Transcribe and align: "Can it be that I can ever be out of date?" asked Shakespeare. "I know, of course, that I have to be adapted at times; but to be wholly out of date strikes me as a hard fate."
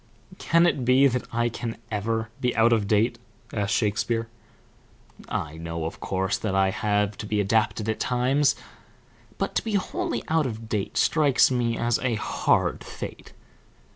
"Can 0.39 0.65
it 0.65 0.83
be 0.83 1.05
that 1.05 1.27
I 1.31 1.47
can 1.47 1.77
ever 1.91 2.29
be 2.41 2.55
out 2.55 2.73
of 2.73 2.87
date?" 2.87 3.19
asked 3.53 3.75
Shakespeare. 3.75 4.27
"I 5.29 5.57
know, 5.57 5.85
of 5.85 5.99
course, 5.99 6.39
that 6.39 6.55
I 6.55 6.71
have 6.71 7.15
to 7.19 7.27
be 7.27 7.39
adapted 7.39 7.87
at 7.87 7.99
times; 7.99 8.55
but 9.37 9.53
to 9.53 9.63
be 9.63 9.75
wholly 9.75 10.23
out 10.27 10.47
of 10.47 10.67
date 10.67 10.97
strikes 10.97 11.51
me 11.51 11.77
as 11.77 11.99
a 11.99 12.15
hard 12.15 12.83
fate." 12.83 13.33